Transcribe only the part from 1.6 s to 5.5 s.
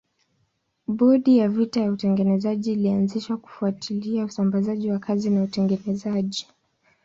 ya utengenezaji ilianzishwa kufuatilia usambazaji wa kazi na